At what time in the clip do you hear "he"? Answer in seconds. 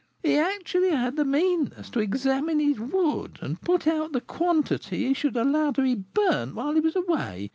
0.23-0.35, 5.07-5.13, 6.73-6.79